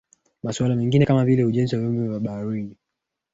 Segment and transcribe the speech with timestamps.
[0.43, 2.77] Masuala mengine kama vile ujenzi wa vyombo vya baharini